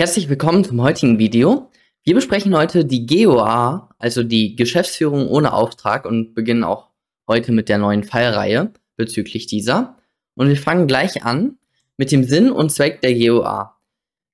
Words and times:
Herzlich 0.00 0.30
willkommen 0.30 0.64
zum 0.64 0.80
heutigen 0.80 1.18
Video. 1.18 1.70
Wir 2.04 2.14
besprechen 2.14 2.56
heute 2.56 2.86
die 2.86 3.04
GOA, 3.04 3.90
also 3.98 4.22
die 4.22 4.56
Geschäftsführung 4.56 5.28
ohne 5.28 5.52
Auftrag 5.52 6.06
und 6.06 6.32
beginnen 6.34 6.64
auch 6.64 6.88
heute 7.28 7.52
mit 7.52 7.68
der 7.68 7.76
neuen 7.76 8.02
Fallreihe 8.02 8.72
bezüglich 8.96 9.46
dieser. 9.46 9.98
Und 10.36 10.48
wir 10.48 10.56
fangen 10.56 10.86
gleich 10.86 11.22
an 11.26 11.58
mit 11.98 12.12
dem 12.12 12.24
Sinn 12.24 12.50
und 12.50 12.72
Zweck 12.72 13.02
der 13.02 13.12
GOA. 13.12 13.76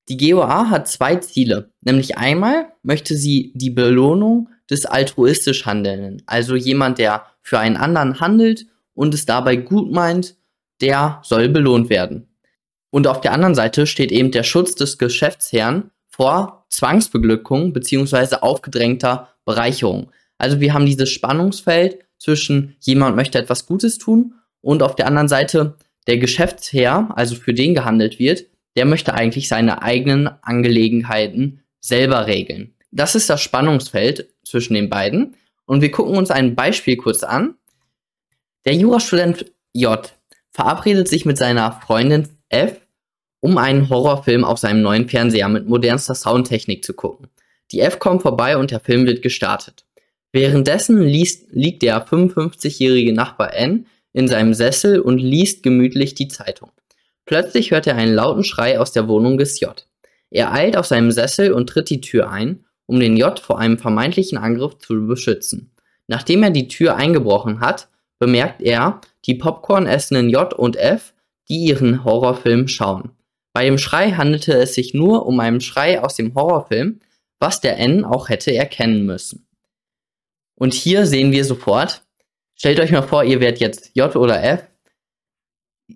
Die 0.09 0.17
GOA 0.17 0.71
hat 0.71 0.87
zwei 0.87 1.17
Ziele, 1.17 1.73
nämlich 1.81 2.17
einmal 2.17 2.69
möchte 2.85 3.17
sie 3.17 3.51
die 3.57 3.71
Belohnung 3.71 4.51
des 4.71 4.87
altruistisch 4.87 5.67
Handelnden, 5.67 6.23
also 6.27 6.55
jemand, 6.55 6.99
der 6.99 7.27
für 7.43 7.59
einen 7.59 7.77
anderen 7.77 8.21
handelt 8.21 8.67
und 8.95 9.15
es 9.15 9.27
dabei 9.27 9.57
gut 9.57 9.91
meint, 9.91 10.37
der 10.81 11.19
soll 11.25 11.49
belohnt 11.49 11.91
werden. 11.91 12.29
Und 12.91 13.07
auf 13.07 13.21
der 13.21 13.33
anderen 13.33 13.55
Seite 13.55 13.87
steht 13.87 14.13
eben 14.13 14.31
der 14.31 14.43
Schutz 14.43 14.75
des 14.75 14.99
Geschäftsherrn 14.99 15.91
vor 16.09 16.67
Zwangsbeglückung 16.71 17.73
bzw. 17.73 18.37
aufgedrängter 18.37 19.29
Bereicherung. 19.45 20.11
Also 20.39 20.61
wir 20.61 20.75
haben 20.75 20.87
dieses 20.87 21.11
Spannungsfeld 21.11 21.99
zwischen 22.19 22.77
jemand 22.81 23.17
möchte 23.17 23.39
etwas 23.39 23.67
Gutes 23.67 23.99
tun 23.99 24.35
und 24.61 24.83
auf 24.83 24.97
der 24.97 25.07
anderen 25.07 25.29
Seite 25.29 25.77
der 26.07 26.19
Geschäftsherr, 26.19 27.11
also 27.15 27.35
für 27.35 27.55
den 27.55 27.75
gehandelt 27.75 28.19
wird, 28.19 28.47
der 28.77 28.85
möchte 28.85 29.15
eigentlich 29.15 29.49
seine 29.49 29.83
eigenen 29.83 30.29
Angelegenheiten 30.43 31.63
selber 31.81 32.27
regeln. 32.27 32.75
Das 32.91 33.15
ist 33.15 33.29
das 33.29 33.43
Spannungsfeld 33.43 34.29
zwischen 34.45 34.75
den 34.75 34.89
beiden. 34.89 35.37
Und 35.67 35.81
wir 35.81 35.91
gucken 35.91 36.17
uns 36.17 36.31
ein 36.31 36.55
Beispiel 36.55 36.97
kurz 36.97 37.23
an. 37.23 37.57
Der 38.65 38.75
Jurastudent 38.75 39.53
J 39.73 40.13
verabredet 40.51 41.09
sich 41.09 41.27
mit 41.27 41.39
seiner 41.39 41.73
Freundin 41.73 42.29
F 42.49 42.81
um 43.41 43.59
einen 43.59 43.89
Horrorfilm 43.89 44.45
auf 44.45 44.59
seinem 44.59 44.83
neuen 44.83 45.09
Fernseher 45.09 45.49
mit 45.49 45.69
modernster 45.69 46.15
Soundtechnik 46.15 46.85
zu 46.85 46.95
gucken. 46.95 47.29
Die 47.71 47.81
F 47.81 47.99
kommt 47.99 48.23
vorbei 48.23 48.57
und 48.57 48.71
der 48.71 48.81
Film 48.81 49.07
wird 49.07 49.23
gestartet. 49.23 49.85
Währenddessen 50.33 51.01
liest, 51.01 51.47
liegt 51.51 51.83
der 51.83 52.07
55-jährige 52.07 53.13
Nachbar 53.13 53.55
N 53.55 53.87
in 54.13 54.29
seinem 54.29 54.55
Sessel 54.55 55.01
und 55.01 55.19
liest 55.19 55.63
gemütlich 55.63 56.15
die 56.15 56.29
Zeitung. 56.29 56.71
Plötzlich 57.25 57.71
hört 57.71 57.87
er 57.87 57.97
einen 57.97 58.15
lauten 58.15 58.45
Schrei 58.45 58.79
aus 58.79 58.93
der 58.93 59.09
Wohnung 59.09 59.39
des 59.39 59.61
J. 59.61 59.87
Er 60.31 60.53
eilt 60.53 60.77
auf 60.77 60.87
seinem 60.87 61.11
Sessel 61.11 61.53
und 61.53 61.69
tritt 61.69 61.91
die 61.91 62.01
Tür 62.01 62.31
ein, 62.31 62.65
um 62.87 63.01
den 63.01 63.17
J 63.17 63.39
vor 63.39 63.59
einem 63.59 63.79
vermeintlichen 63.79 64.39
Angriff 64.39 64.79
zu 64.79 65.07
beschützen. 65.07 65.73
Nachdem 66.07 66.43
er 66.43 66.51
die 66.51 66.69
Tür 66.69 66.97
eingebrochen 66.97 67.61
hat, 67.61 67.89
bemerkt 68.19 68.63
er 68.63 69.01
die 69.27 69.35
Popcorn 69.35 69.87
essenden 69.87 70.31
J 70.31 70.53
und 70.55 70.77
F, 70.77 71.15
die 71.49 71.67
ihren 71.67 72.05
Horrorfilm 72.05 72.69
schauen. 72.69 73.11
Bei 73.57 73.65
dem 73.65 73.79
Schrei 73.79 74.13
handelte 74.13 74.53
es 74.53 74.75
sich 74.75 74.93
nur 74.93 75.25
um 75.27 75.41
einen 75.41 75.63
Schrei 75.63 76.03
aus 76.03 76.15
dem 76.15 76.35
Horrorfilm, 76.35 77.01
was 77.39 77.63
der 77.63 77.79
N 77.79 78.05
auch 78.05 78.29
hätte 78.29 78.55
erkennen 78.55 79.07
müssen. 79.07 79.47
Und 80.59 80.75
hier 80.75 81.07
sehen 81.07 81.33
wir 81.33 81.45
sofort, 81.45 82.03
stellt 82.55 82.81
euch 82.81 82.93
mal 82.93 83.03
vor, 83.03 83.25
ihr 83.25 83.41
werdet 83.41 83.61
jetzt 83.61 83.93
J 83.95 84.15
oder 84.15 84.45
F. 84.45 84.67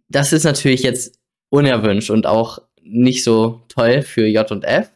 Das 0.09 0.33
ist 0.33 0.45
natürlich 0.45 0.83
jetzt 0.83 1.19
unerwünscht 1.51 2.11
und 2.11 2.27
auch 2.27 2.63
nicht 2.83 3.25
so 3.25 3.61
toll 3.69 4.01
für 4.01 4.27
J 4.27 4.51
und 4.51 4.65
F. 4.65 4.91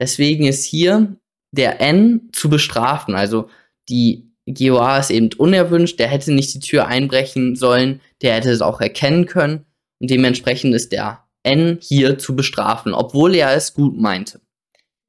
Deswegen 0.00 0.46
ist 0.46 0.64
hier 0.64 1.16
der 1.52 1.80
N 1.80 2.28
zu 2.32 2.48
bestrafen. 2.48 3.16
Also 3.16 3.48
die 3.88 4.30
GOA 4.46 4.98
ist 4.98 5.10
eben 5.10 5.30
unerwünscht, 5.36 5.98
der 5.98 6.06
hätte 6.06 6.32
nicht 6.32 6.54
die 6.54 6.60
Tür 6.60 6.86
einbrechen 6.86 7.56
sollen, 7.56 8.00
der 8.22 8.34
hätte 8.34 8.50
es 8.50 8.60
auch 8.60 8.80
erkennen 8.80 9.26
können 9.26 9.65
und 10.00 10.10
dementsprechend 10.10 10.74
ist 10.74 10.92
der 10.92 11.24
N 11.42 11.78
hier 11.80 12.18
zu 12.18 12.34
bestrafen, 12.34 12.92
obwohl 12.92 13.34
er 13.34 13.54
es 13.54 13.74
gut 13.74 13.98
meinte. 13.98 14.40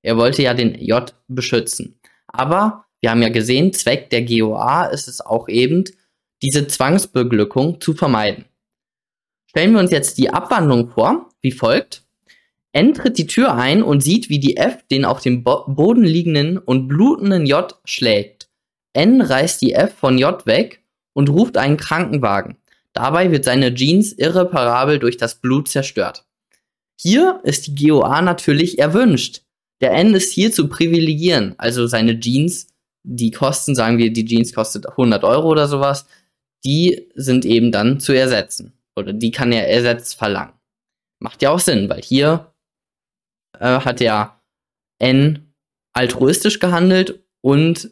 Er 0.04 0.18
wollte 0.18 0.44
ja 0.44 0.54
den 0.54 0.76
J 0.76 1.14
beschützen. 1.28 2.00
Aber 2.28 2.86
wir 3.02 3.12
haben 3.12 3.22
ja 3.22 3.30
gesehen, 3.30 3.74
Zweck 3.74 4.10
der 4.10 4.24
GOA 4.24 4.86
ist 4.86 5.08
es 5.08 5.22
auch 5.22 5.50
eben, 5.50 5.84
diese 6.42 6.68
Zwangsbeglückung 6.68 7.82
zu 7.82 7.94
vermeiden. 7.94 8.46
Stellen 9.50 9.74
wir 9.74 9.80
uns 9.80 9.92
jetzt 9.92 10.18
die 10.18 10.30
Abwandlung 10.30 10.90
vor, 10.90 11.30
wie 11.42 11.52
folgt. 11.52 12.04
N 12.74 12.94
tritt 12.94 13.18
die 13.18 13.28
Tür 13.28 13.56
ein 13.56 13.82
und 13.82 14.04
sieht, 14.04 14.30
wie 14.30 14.40
die 14.40 14.58
F 14.58 14.86
den 14.92 15.04
auf 15.04 15.22
dem 15.22 15.44
Bo 15.44 15.64
Boden 15.68 16.04
liegenden 16.04 16.58
und 16.58 16.88
blutenden 16.88 17.46
J 17.46 17.74
schlägt. 17.86 18.50
N 18.94 19.22
reißt 19.22 19.62
die 19.62 19.74
F 19.74 19.96
von 19.96 20.18
J 20.18 20.46
weg 20.46 20.84
und 21.14 21.30
ruft 21.30 21.58
einen 21.58 21.78
Krankenwagen. 21.78 22.58
Dabei 22.98 23.32
wird 23.32 23.46
seine 23.46 23.76
Jeans 23.76 24.12
irreparabel 24.12 24.98
durch 24.98 25.18
das 25.18 25.36
Blut 25.36 25.68
zerstört. 25.68 26.26
Hier 27.00 27.40
ist 27.44 27.68
die 27.68 27.76
GOA 27.76 28.24
natürlich 28.24 28.80
erwünscht. 28.80 29.44
Der 29.82 29.92
N 29.92 30.16
ist 30.16 30.34
hier 30.34 30.52
zu 30.52 30.68
privilegieren. 30.68 31.54
Also 31.60 31.86
seine 31.86 32.20
Jeans, 32.20 32.74
die 33.04 33.30
kosten, 33.30 33.76
sagen 33.76 34.00
wir, 34.00 34.12
die 34.12 34.26
Jeans 34.26 34.52
kostet 34.52 34.90
100 34.90 35.24
Euro 35.24 35.48
oder 35.48 35.68
sowas, 35.68 36.08
die 36.66 37.08
sind 37.14 37.46
eben 37.46 37.72
dann 37.72 38.00
zu 38.00 38.14
ersetzen. 38.14 38.74
Oder 38.96 39.14
die 39.14 39.30
kann 39.30 39.52
er 39.52 39.70
ersetzt 39.70 40.16
verlangen. 40.16 40.54
Macht 41.20 41.44
ja 41.44 41.52
auch 41.52 41.60
Sinn, 41.60 41.90
weil 41.90 42.02
hier 42.02 42.52
äh, 43.60 43.82
hat 43.82 44.00
der 44.00 44.42
N 44.98 45.54
altruistisch 45.94 46.58
gehandelt 46.58 47.24
und 47.42 47.92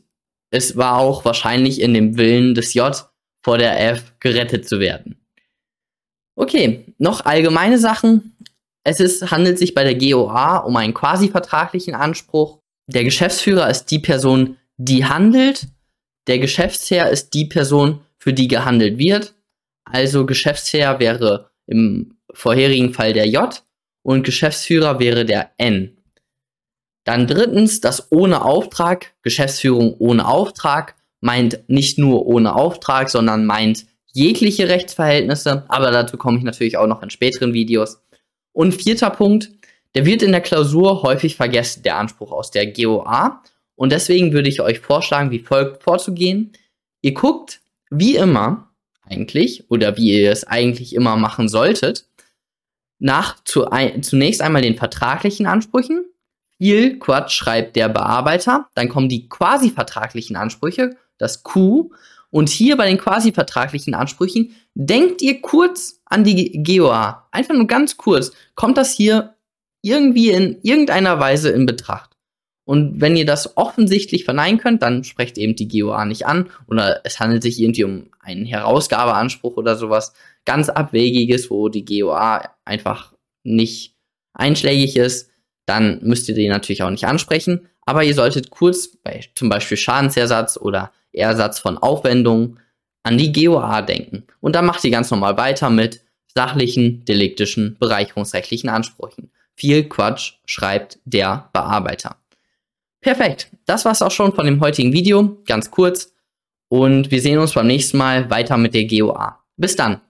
es 0.49 0.77
war 0.77 0.97
auch 0.97 1.25
wahrscheinlich 1.25 1.79
in 1.79 1.93
dem 1.93 2.17
Willen 2.17 2.55
des 2.55 2.73
J 2.73 3.07
vor 3.45 3.59
der 3.59 3.79
F 3.79 4.15
gerettet 4.19 4.67
zu 4.67 4.79
werden. 4.79 5.23
Okay, 6.35 6.95
noch 6.97 7.25
allgemeine 7.25 7.77
Sachen. 7.77 8.35
Es 8.83 8.99
ist, 8.99 9.29
handelt 9.29 9.59
sich 9.59 9.75
bei 9.75 9.83
der 9.83 9.93
GOA 9.93 10.57
um 10.57 10.75
einen 10.77 10.95
quasi 10.95 11.29
vertraglichen 11.29 11.93
Anspruch. 11.93 12.57
Der 12.87 13.03
Geschäftsführer 13.03 13.69
ist 13.69 13.85
die 13.91 13.99
Person, 13.99 14.57
die 14.77 15.05
handelt. 15.05 15.67
Der 16.25 16.39
Geschäftsherr 16.39 17.11
ist 17.11 17.35
die 17.35 17.45
Person, 17.45 18.01
für 18.17 18.33
die 18.33 18.47
gehandelt 18.47 18.97
wird. 18.97 19.35
Also 19.83 20.25
Geschäftsherr 20.25 20.99
wäre 20.99 21.51
im 21.67 22.17
vorherigen 22.33 22.95
Fall 22.95 23.13
der 23.13 23.27
J 23.27 23.63
und 24.01 24.23
Geschäftsführer 24.23 24.97
wäre 24.97 25.23
der 25.23 25.51
N. 25.57 25.95
Dann 27.03 27.27
drittens 27.27 27.79
das 27.79 28.11
ohne 28.11 28.43
Auftrag. 28.43 29.13
Geschäftsführung 29.21 29.93
ohne 29.99 30.27
Auftrag 30.27 30.95
meint 31.21 31.59
nicht 31.67 31.97
nur 31.97 32.25
ohne 32.25 32.55
Auftrag, 32.55 33.09
sondern 33.09 33.45
meint 33.45 33.85
jegliche 34.13 34.69
Rechtsverhältnisse. 34.69 35.65
Aber 35.67 35.91
dazu 35.91 36.17
komme 36.17 36.37
ich 36.37 36.43
natürlich 36.43 36.77
auch 36.77 36.87
noch 36.87 37.03
in 37.03 37.09
späteren 37.09 37.53
Videos. 37.53 38.01
Und 38.53 38.73
vierter 38.73 39.09
Punkt, 39.09 39.51
der 39.95 40.05
wird 40.05 40.21
in 40.21 40.31
der 40.31 40.41
Klausur 40.41 41.03
häufig 41.03 41.35
vergessen, 41.35 41.83
der 41.83 41.97
Anspruch 41.97 42.31
aus 42.31 42.51
der 42.51 42.71
GOA. 42.71 43.41
Und 43.75 43.91
deswegen 43.91 44.33
würde 44.33 44.49
ich 44.49 44.61
euch 44.61 44.79
vorschlagen, 44.79 45.31
wie 45.31 45.39
folgt 45.39 45.83
vorzugehen. 45.83 46.53
Ihr 47.01 47.13
guckt, 47.13 47.61
wie 47.89 48.15
immer, 48.15 48.71
eigentlich, 49.03 49.69
oder 49.69 49.97
wie 49.97 50.13
ihr 50.13 50.31
es 50.31 50.45
eigentlich 50.45 50.95
immer 50.95 51.17
machen 51.17 51.47
solltet, 51.49 52.07
nach 52.99 53.43
zu 53.43 53.69
ein, 53.69 54.03
zunächst 54.03 54.41
einmal 54.41 54.61
den 54.61 54.75
vertraglichen 54.75 55.45
Ansprüchen. 55.45 56.05
Viel 56.57 56.99
Quatsch 56.99 57.33
schreibt 57.33 57.75
der 57.75 57.89
Bearbeiter. 57.89 58.69
Dann 58.75 58.89
kommen 58.89 59.09
die 59.09 59.27
quasi 59.27 59.69
vertraglichen 59.69 60.35
Ansprüche, 60.35 60.95
das 61.17 61.43
Q. 61.43 61.91
Und 62.29 62.49
hier 62.49 62.75
bei 62.75 62.87
den 62.87 62.97
quasi 62.97 63.31
vertraglichen 63.31 63.93
Ansprüchen 63.93 64.55
denkt 64.73 65.21
ihr 65.21 65.41
kurz 65.41 66.01
an 66.05 66.23
die 66.23 66.63
GOA. 66.63 67.27
Einfach 67.31 67.53
nur 67.53 67.67
ganz 67.67 67.97
kurz. 67.97 68.31
Kommt 68.55 68.77
das 68.77 68.91
hier 68.91 69.35
irgendwie 69.81 70.31
in 70.31 70.59
irgendeiner 70.61 71.19
Weise 71.19 71.49
in 71.49 71.65
Betracht? 71.65 72.11
Und 72.65 72.99
wenn 72.99 73.15
ihr 73.15 73.27
das 73.27 73.57
offensichtlich 73.57 74.25
verneinen 74.25 74.57
könnt, 74.59 74.81
dann 74.81 75.03
sprecht 75.03 75.37
eben 75.37 75.55
die 75.55 75.67
GOA 75.67 76.03
nicht 76.05 76.25
an 76.25 76.49
oder 76.67 77.01
es 77.03 77.19
handelt 77.19 77.43
sich 77.43 77.61
irgendwie 77.61 77.83
um 77.83 78.09
einen 78.19 78.45
Herausgabeanspruch 78.45 79.55
oder 79.55 79.75
sowas 79.75 80.13
ganz 80.45 80.69
abwegiges, 80.69 81.51
wo 81.51 81.69
die 81.69 81.85
GOA 81.85 82.49
einfach 82.65 83.13
nicht 83.43 83.95
einschlägig 84.33 84.95
ist, 84.95 85.29
dann 85.65 85.99
müsst 86.03 86.27
ihr 86.27 86.35
die 86.35 86.47
natürlich 86.47 86.83
auch 86.83 86.89
nicht 86.89 87.05
ansprechen. 87.05 87.69
Aber 87.85 88.03
ihr 88.03 88.15
solltet 88.15 88.49
kurz 88.49 88.97
bei 88.97 89.23
zum 89.35 89.49
Beispiel 89.49 89.77
Schadensersatz 89.77 90.57
oder 90.57 90.91
Ersatz 91.17 91.59
von 91.59 91.77
Aufwendungen 91.77 92.59
an 93.03 93.17
die 93.17 93.31
GOA 93.31 93.81
denken. 93.81 94.25
Und 94.41 94.55
dann 94.55 94.65
macht 94.65 94.81
sie 94.81 94.91
ganz 94.91 95.11
normal 95.11 95.37
weiter 95.37 95.69
mit 95.69 96.01
sachlichen, 96.33 97.05
deliktischen, 97.05 97.77
bereicherungsrechtlichen 97.79 98.69
Ansprüchen. 98.69 99.31
Viel 99.55 99.87
Quatsch 99.87 100.33
schreibt 100.45 100.99
der 101.05 101.49
Bearbeiter. 101.53 102.17
Perfekt, 102.99 103.51
das 103.65 103.85
war's 103.85 104.01
auch 104.01 104.11
schon 104.11 104.33
von 104.33 104.45
dem 104.45 104.59
heutigen 104.59 104.91
Video, 104.91 105.37
ganz 105.45 105.71
kurz. 105.71 106.13
Und 106.67 107.11
wir 107.11 107.21
sehen 107.21 107.37
uns 107.37 107.53
beim 107.53 107.67
nächsten 107.67 107.97
Mal 107.97 108.29
weiter 108.29 108.57
mit 108.57 108.73
der 108.73 108.85
GOA. 108.85 109.39
Bis 109.55 109.75
dann. 109.75 110.01